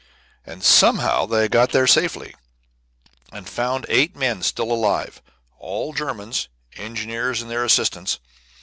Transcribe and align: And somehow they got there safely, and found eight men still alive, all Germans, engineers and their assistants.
And 0.47 0.63
somehow 0.63 1.27
they 1.27 1.47
got 1.47 1.73
there 1.73 1.85
safely, 1.85 2.33
and 3.31 3.47
found 3.47 3.85
eight 3.87 4.15
men 4.15 4.41
still 4.41 4.71
alive, 4.71 5.21
all 5.59 5.93
Germans, 5.93 6.47
engineers 6.75 7.43
and 7.43 7.51
their 7.51 7.63
assistants. 7.63 8.17